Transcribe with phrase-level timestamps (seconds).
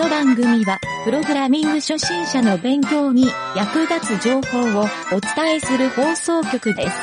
[0.00, 6.96] の番組は、プログラミング初心者の勉強に役立つ情報をお伝えする放送局です。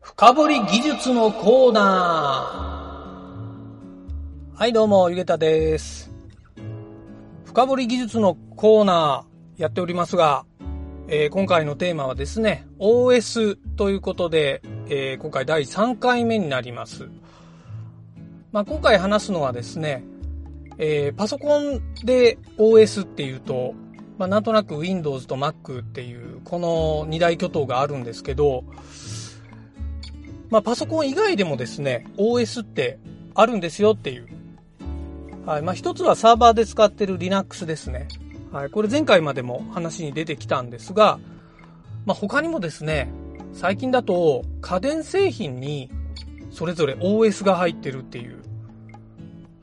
[0.00, 4.58] 深掘り技術のコーナー。
[4.58, 6.10] はい、どうも、ゆげたです。
[7.44, 10.46] 深掘り技術のコーナーやっておりますが、
[11.08, 17.10] えー今回のテーマはですね、OS ということで、えー今回第3回目になります。
[18.56, 20.02] まあ、今回話すのはですね、
[20.78, 23.74] えーパソコンで OS っていうと、
[24.16, 28.64] まあ、なんとなく Windows と Mac っていう、この二大巨頭があるんですけど、
[30.48, 32.98] まあ、パソコン以外でもですね、OS って
[33.34, 34.26] あるんですよっていう。
[35.44, 35.62] はい。
[35.62, 38.08] まあ、一つはサーバーで使ってる Linux ですね。
[38.52, 38.70] はい。
[38.70, 41.18] これ前回までも話に出てきたんですが、
[42.06, 43.10] まあ、他にもですね、
[43.52, 45.90] 最近だと家電製品に
[46.50, 48.45] それぞれ OS が入ってるっていう。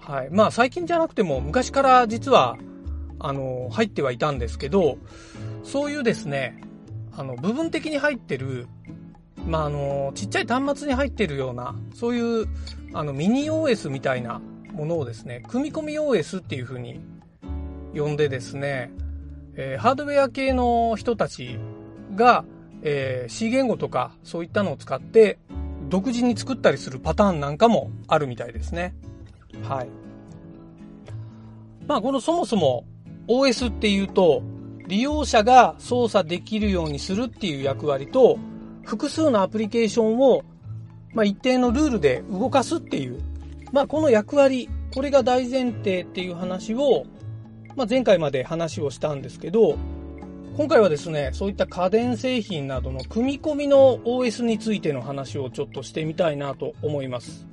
[0.06, 0.30] はい。
[0.32, 2.58] まあ、最近じゃなくても昔から実は、
[3.20, 4.98] あの、入ってはいたんですけど、
[5.64, 6.62] そういうですね、
[7.16, 8.68] あの、部分的に入ってる
[9.48, 12.48] まあ、あの、ちっちゃい端末に入っているような、そういう、
[12.94, 17.02] あの、ミニ OS みたいなものをですね、組み込み OS っていう風に
[17.94, 18.92] 呼んでですね、
[19.56, 21.60] えーハードウェア系の人たち
[22.16, 22.46] が、
[22.84, 25.38] えー C 言語とかそういったのを使って、
[25.90, 28.96] 独自に作ったりするパターンなんかもあるみたいですね。
[29.64, 29.90] はい。
[31.88, 32.86] まあ、このそもそも
[33.28, 34.42] OS っていうと、
[34.88, 38.38] 利用者が操作できるようにするっていう役割と、
[38.84, 40.44] 複数のアプリケーションを、
[41.14, 43.22] まあ、一定のルールで動かすっていう、
[43.72, 47.06] まあ、この役割、これが大前提っていう話を、
[47.76, 49.78] まあ、前回まで話をしたんですけど、
[50.56, 57.48] 今回はですね、そういった家電製品などの組み込みの OS についての話をちょっとしてみたいなと思います。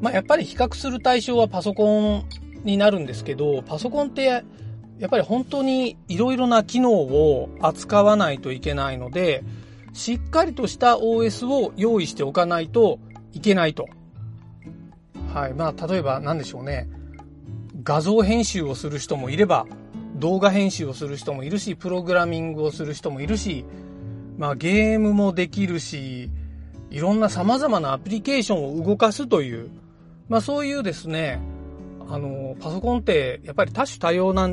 [0.00, 2.24] まあ、やっぱり比較する対象はパソコン
[2.64, 4.42] になるんですけど、パソコンってや
[5.06, 9.44] っぱり本当に色々な機能を扱わないといけないので、
[9.92, 12.98] しっかりとした OS を用意しておかないと
[13.32, 13.88] いけないと。
[15.32, 15.54] はい。
[15.54, 16.88] まあ、例えば何でしょうね。
[17.82, 19.66] 画像編集をする人もいれば、
[20.16, 23.64] 動画編集をする人もいるし、プログラミングをする人もいるし、
[24.36, 26.30] まあ、ゲームもできるし、
[26.90, 29.70] いろんな様々なアプリケーションを動かすという、
[30.28, 31.40] まあ、そういうですね、
[32.08, 34.48] あの、パソコンってやっぱり多種多様な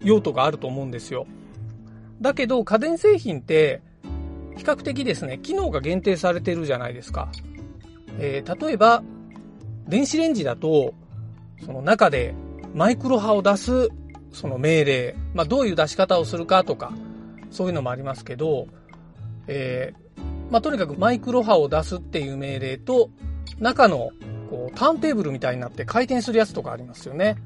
[0.00, 1.26] 用途があると思うんですよ。
[2.20, 3.82] だけど、家電製品って、
[4.56, 7.30] 比較的ですね、機能が限定されてるじゃないですか。
[8.18, 9.02] えー例えば、
[9.86, 10.92] 電子レンジだと、
[11.64, 12.34] その中で
[12.74, 13.88] マイクロ波を出す、
[14.32, 16.92] その命令、まあ、どういう出し方をするかとか、
[17.50, 18.66] そういうのもありますけど、
[19.46, 20.18] えー
[20.50, 23.10] まあ、とにかくマイクロ波を出すっていう命令と、
[23.58, 24.10] 中の、
[24.50, 27.36] こう、ターンテーブルみたいになって回転するやつとかありますよね。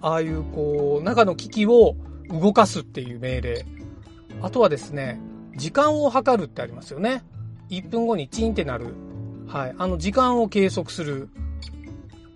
[0.00, 1.96] ああいう、こう、中の機器を
[2.28, 3.66] 動かすっていう命令。
[4.42, 5.20] あとはですね、
[5.56, 7.22] 時間を測るってありますよね。
[7.70, 8.94] 1分後にチンってなる。
[9.46, 9.74] はい。
[9.78, 11.28] あの時間を計測する、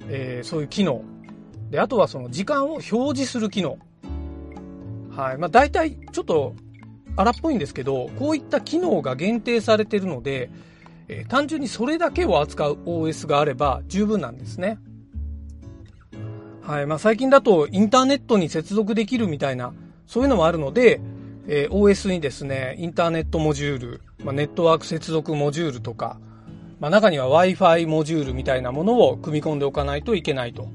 [0.08, 1.02] えーそういう機能。
[1.70, 3.78] で、あとはその時間を表示する機能。
[5.10, 5.38] はい。
[5.38, 6.54] まあ大体ちょっと
[7.16, 10.50] 荒っぽいんですけど、こういった機能が限定されてるので、
[11.08, 14.78] えー単純にそれだけを扱う OS があれば十分なんですね。
[16.62, 16.86] はい。
[16.86, 19.74] まあ最近だとインターネットに接続できるみたいな、
[20.06, 21.00] そういうのもあるので、
[21.46, 26.18] えー OS にですね、インターネットモジュール、まあ、ネットワーク接続モジュールとか、
[26.80, 30.68] まあ、中には Wi-Fi モジュールみたいなものを組み込んでおかないといけないと。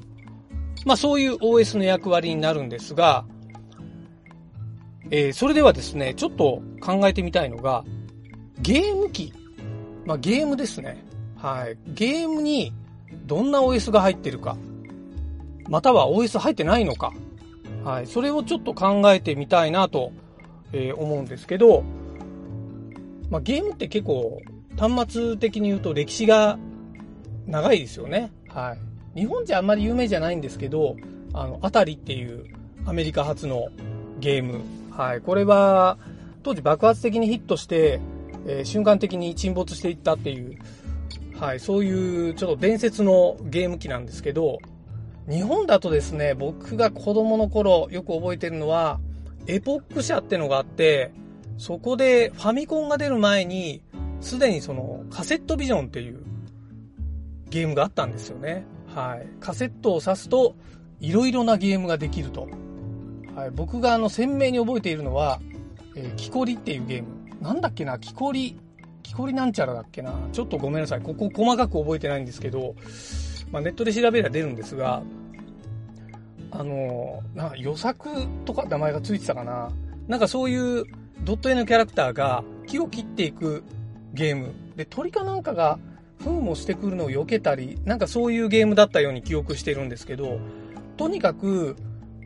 [0.85, 3.25] まあ、そういう OS の役割になるんですが、
[5.11, 7.83] えーそれではですね、ちょっと考えてみたいのが、
[8.61, 9.33] ゲーム機。
[10.09, 11.05] まあ、ゲームですね。
[11.37, 11.77] はい。
[11.93, 12.73] ゲームに
[13.27, 14.57] どんな OS が入ってるか。
[15.67, 17.13] または OS 入ってないのか。
[17.83, 18.07] はい。
[18.07, 20.11] それをちょっと考えてみたいなと
[20.73, 21.83] えー思うんですけど、
[23.29, 24.41] まあ、ゲームって結構
[24.79, 26.57] 端末的に言うと歴史が
[27.45, 28.31] 長いですよね。
[28.47, 28.75] は
[29.15, 29.19] い。
[29.19, 30.95] 日本じゃあんまり有名じゃないんですけど、
[31.33, 32.45] あの、アタリっていう
[32.85, 33.67] アメリカ発の
[34.19, 34.61] ゲーム。
[34.89, 35.21] はい。
[35.21, 35.99] これは
[36.41, 37.99] 当時爆発的にヒットして、
[38.47, 40.57] えー瞬間的に沈没していったっていう、
[41.39, 41.59] はい。
[41.59, 44.59] そういうちょっと伝説のゲーム機なんですけど、
[45.29, 48.99] 日本だとですね、僕が子供の頃よく覚えてるのは、
[49.47, 51.11] エポック社ってのがあって、
[51.57, 53.81] そこでファミコンが出る前に、
[54.21, 56.23] すでにそのカセットビジョンっていう
[57.49, 58.65] ゲームがあったんですよね。
[58.93, 59.27] はい。
[59.39, 60.55] カセットを挿すと、
[60.99, 62.47] いろいろなゲームができると。
[63.35, 63.51] はい。
[63.51, 65.39] 僕があの鮮明に覚えているのは、
[65.95, 67.18] えーキコリっていうゲーム。
[67.41, 68.59] なんだっけな、キコリ、
[69.03, 70.13] きこりなんちゃらだっけな。
[70.31, 71.01] ちょっとごめんなさい。
[71.01, 72.75] ここ細かく覚えてないんですけど、
[73.51, 75.01] まあ、ネットで調べれば出るんですが、
[76.51, 78.09] あの、な予作
[78.45, 79.71] とか名前がついてたかな。
[80.07, 80.85] なんかそういう
[81.23, 83.63] ドット絵のキャラクターが木を切っていく
[84.13, 84.53] ゲーム。
[84.75, 85.79] で、鳥かなんかが
[86.23, 90.39] 糞をしてくるのを避けたり、なんかそういうゲームだったように記憶してるんですけど、
[90.97, 91.75] とにかく、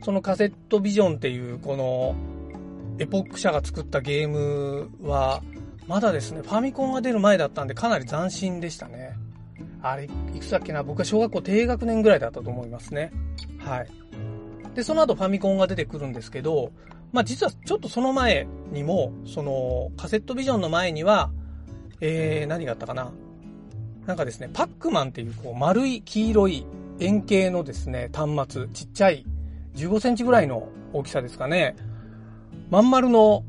[0.02, 2.14] そのカセットビジョンっていうこの
[2.98, 5.42] エポック社が作ったゲームは、
[5.86, 9.16] まだですね、ファミコンが出る前だったんでかなり斬新でしたね。
[9.82, 10.08] あれ、い
[10.38, 10.82] くつだっけな？
[10.82, 13.12] 僕は小学校低学年ぐらいだったと思いますね。
[13.58, 13.88] はい。
[14.74, 16.72] で、その後ファミコンが出てくるんですけど、
[17.12, 21.30] まあ実はちょっとその前にも、そのカセットビジョンの前には、
[22.00, 23.12] えー、何があったかな？
[24.06, 26.66] なんかですね、パックマンっていうこう丸い黄色い
[27.00, 29.26] 円形のですね、端末、ちっちゃい
[29.74, 31.76] 15センチぐらいの大きさですかね。
[32.70, 33.44] まん丸の、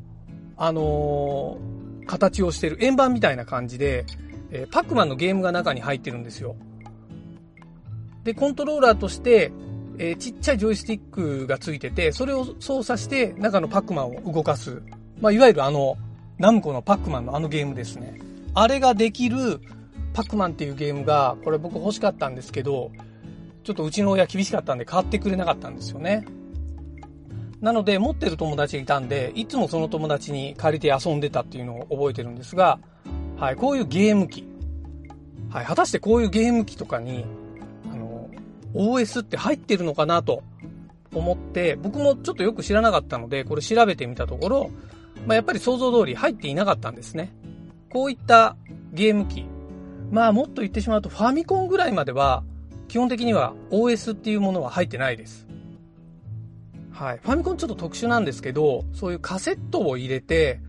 [0.58, 4.06] あのー、形をしてる円盤みたいな感じで、
[4.52, 6.56] えー、パックマンのゲームが中に入ってるんですよ。
[8.24, 9.52] で、コントローラーとして、
[9.98, 14.82] えー、ちっちゃいジョイスティックがついてて、それを操作して中のパックマンを動かす。
[15.22, 15.98] まあ、いわゆるあの、
[16.38, 18.20] ナムコのパックマンのあのゲームですね。
[18.54, 19.62] あれができる
[20.14, 22.92] パックマンっていうゲームが、これ僕欲しかったんですけど、
[23.64, 26.26] ちょっとうちの親厳しかったんで買ってくれなかったんですよね。
[27.66, 32.78] なので、持ってる友達がいたんで、いつもその友達に借りて遊んでたっていうのを覚えてるんですが、
[33.38, 34.48] はい、こういうゲーム機。
[35.50, 37.26] はい、果たしてこういうゲーム機とかに、
[37.92, 38.30] あの、
[38.76, 40.44] OS って入ってるのかなと
[41.12, 44.72] 思って、僕もちょっとよく知らなかったので、これ調べてみたところ、
[45.26, 47.34] まあ、やっぱり想像通り入っていなかったんですね。
[47.90, 48.58] こういった
[48.94, 49.44] ゲーム機、
[50.12, 52.44] まあもっと言ってしまうとファミコンぐらいまでは
[52.90, 55.48] 基本的には OS っていうものは入ってないです。
[56.96, 57.20] はい。
[57.22, 60.62] ファミコンちょっと特殊なんですけど、そういうカセットを入れて、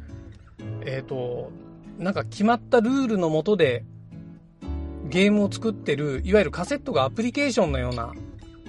[0.85, 1.53] えっ、ー、と、
[1.99, 3.85] なんか決まったルールのもとで
[5.09, 8.13] ゲームを作ってる、いわゆるカセットがアプリケーションのような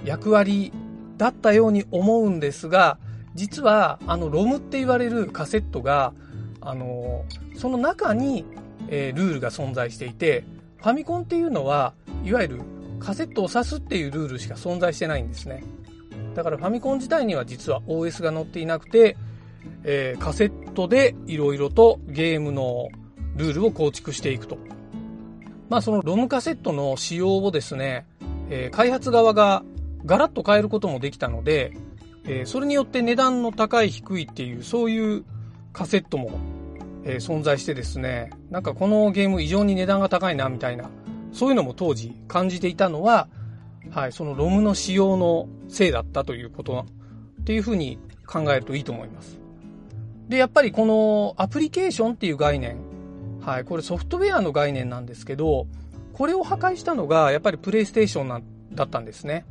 [0.04, 0.72] 役割
[1.16, 2.96] だったように思うんですが、
[3.34, 6.14] 実はあのロムって言われるカセットが、
[6.60, 7.24] あの、
[7.56, 8.44] その中に、
[8.86, 10.44] えー、ルールが存在していて、
[10.76, 11.94] ファミコンっていうのは、
[12.24, 12.60] いわゆる
[13.00, 15.64] カセットを挿すっていうルールしか存在してないんですね。
[16.38, 19.16] だからファミコン自体には実は OS が載っていなくて、
[19.82, 22.90] えー、カセットで色々とゲームの
[23.34, 24.56] ルールを構築していくと。
[25.68, 28.06] まあそのロムカセットの仕様をですね、
[28.50, 29.64] えー、開発側が
[30.06, 31.72] ガラッと変えることもできたので、
[32.24, 35.24] えー、それによって値段の高い低いっていうそういう
[35.72, 36.30] カセットも、
[37.02, 40.88] え存在してですね、なんかこのゲーム異常に値段が高いなみたいな
[41.32, 43.28] そういうのも当時感じていたのは、
[43.90, 46.86] はい、そのロムの仕様のせいだったということ
[47.40, 49.38] っていうふうに考えるといいと思います。
[50.28, 52.76] で、やっぱりこのアプリケーションっていう概念、
[53.40, 55.66] はい、これソフトウェアの概念なんですけど、
[56.12, 58.40] これを破壊したのがやっぱりプレイステーションな
[58.72, 59.44] だったんですね。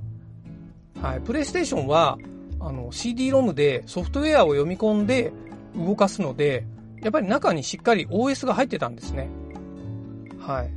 [1.01, 2.17] はい、プレイステーションは
[2.59, 5.31] あの CD-ROM でソフトウェアを読み込んで
[5.75, 6.65] 動かすので、
[7.01, 9.29] やっぱり中にしっかり OS が入ってたんですね。
[10.39, 10.71] はい。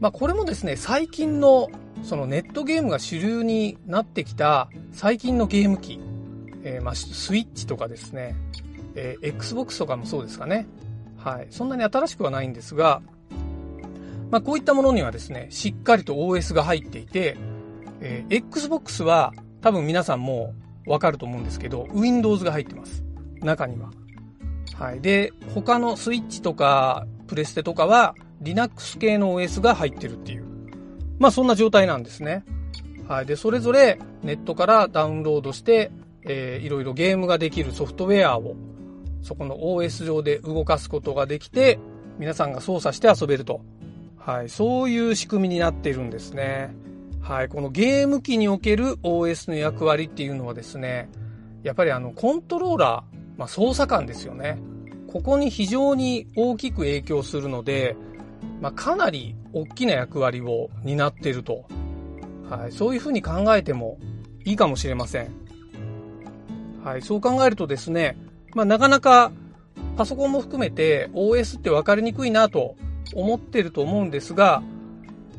[0.00, 1.68] まあ、これもですね、最近の
[2.02, 6.00] そのネットゲームが主流になってきた最近のゲーム機、
[6.64, 8.34] えー、まあ、スイッチとかですね、
[8.94, 10.66] えー、Xbox とかもそうですかね。
[11.16, 11.46] はい。
[11.50, 13.00] そんなに新しくはないんですが、
[14.30, 17.36] まあ、こういったものにはですね、しっかりと OS が入っていて、
[18.00, 20.54] えー、Xbox は多分皆さんも
[20.86, 23.04] わかると思うんですけど、Windows が入ってます。
[23.40, 23.90] 中には。
[24.74, 25.00] はい。
[25.00, 30.51] で、他のスイッチとか、プレステとかは、Linux 系の OS が入ってるっていう。
[31.22, 32.44] まあそんな状態なんですね。
[33.06, 33.26] はい。
[33.26, 35.92] で、それぞれネットからダウンロードして、
[36.24, 38.56] えー、いろいろゲームができるソフトウェアを、
[39.22, 41.78] そこの OS 上で動かすことができて、
[42.18, 43.60] 皆さんが操作して遊べると。
[44.18, 44.48] はい。
[44.48, 46.74] そういう仕組みになっているんですね。
[47.20, 47.48] はい。
[47.48, 51.08] このゲーム機における OS の役割っていうのはですね、
[51.62, 54.58] やっぱりあの、コントローラー、まあ操作感ですよね。
[55.06, 57.94] ここに非常に大きく影響するので、
[58.60, 61.64] まあ、かなり大きな役割を担っていると。
[62.48, 63.98] はい、そういうふうに考えても
[64.44, 65.30] いいかもしれません。
[66.84, 68.16] はい、そう考えるとですね、
[68.54, 69.32] まあ、なかなか
[69.96, 72.76] パソコンも含めて OS って分かりにくいなと
[73.14, 74.62] 思ってると思うんですが、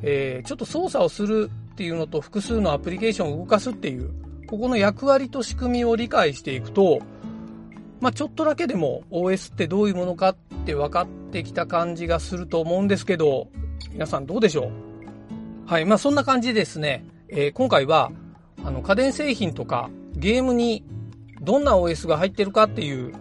[0.02, 4.12] えー、ちょっと操作をするっていうのと複数のアプリケーションを動かすっていう、
[4.48, 7.00] ここの役割と仕組みを理解していくと、
[8.04, 13.48] まあ、ちょっとだけでも OS ってどういうものかって分かってきた感じがすると思うんですけど、
[13.94, 14.72] 皆さんどうでしょう？
[15.66, 15.86] はい。
[15.86, 18.12] まあ、そんな感じですね、えー、今回は、
[18.66, 20.84] あの、家電製品とかゲームに
[21.40, 23.14] どんな OS が入ってるかっていう、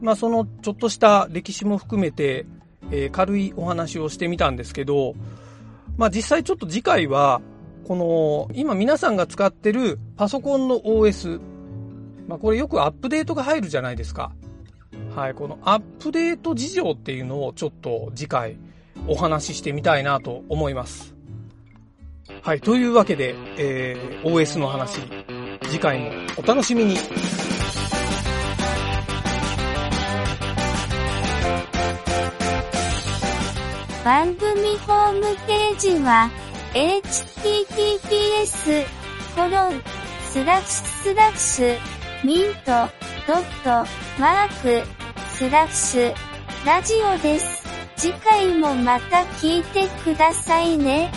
[0.00, 2.46] まあ、そのちょっとした歴史も含めて、
[2.92, 5.14] えー、軽いお話をしてみたんですけど、
[5.96, 7.40] まあ実際ちょっと次回は、
[7.88, 11.40] この、今皆さんが使ってるパソコンの OS、
[12.26, 14.32] まあこれよくアップデートが入るじゃないですか。
[15.14, 18.56] はい、このアップデート事情っていうのをちょっと次回
[19.06, 21.14] お話ししてみたいなと思います。
[22.42, 25.00] はい、というわけで、えー、OS の話、
[25.64, 26.96] 次回もお楽しみに。
[34.04, 36.28] 番組ホームページは、
[36.74, 38.84] https,
[39.36, 39.80] コロン、
[40.28, 41.78] スラッシュスラッシュ、
[42.24, 42.70] ミント、
[43.26, 43.84] ドット、
[44.20, 44.86] マーク、
[45.28, 46.14] スラッシュ、
[46.64, 47.64] ラジオです。
[47.96, 51.10] 次回もまた聞いてくださいね。